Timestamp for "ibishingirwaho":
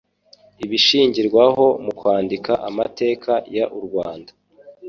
0.65-1.65